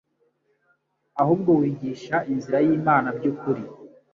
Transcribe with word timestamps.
ahubwo 1.21 1.51
wigisha 1.59 2.15
inzira 2.31 2.57
y'Imana 2.65 3.07
by'ukuri. 3.17 3.63